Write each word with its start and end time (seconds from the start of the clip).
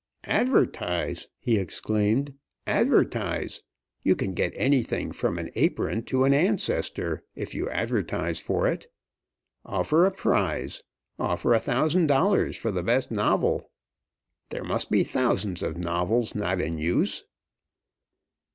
"Advertise!" 0.25 1.27
he 1.37 1.57
exclaimed. 1.57 2.33
"Advertise! 2.65 3.61
You 4.01 4.15
can 4.15 4.33
get 4.33 4.51
anything, 4.55 5.11
from 5.11 5.37
an 5.37 5.51
apron 5.53 6.01
to 6.05 6.23
an 6.23 6.33
ancestor, 6.33 7.23
if 7.35 7.53
you 7.53 7.69
advertise 7.69 8.39
for 8.39 8.65
it. 8.65 8.91
Offer 9.63 10.07
a 10.07 10.11
prize 10.11 10.81
offer 11.19 11.53
a 11.53 11.59
thousand 11.59 12.07
dollars 12.07 12.57
for 12.57 12.71
the 12.71 12.81
best 12.81 13.11
novel. 13.11 13.69
There 14.49 14.63
must 14.63 14.89
be 14.89 15.03
thousands 15.03 15.61
of 15.61 15.77
novels 15.77 16.33
not 16.33 16.59
in 16.61 16.79
use." 16.79 17.23